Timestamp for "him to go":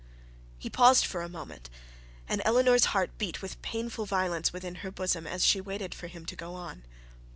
6.07-6.55